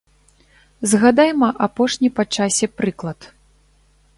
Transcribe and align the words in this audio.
Згадайма 0.93 1.49
апошні 1.65 2.09
па 2.21 2.25
часе 2.39 2.65
прыклад. 2.79 3.19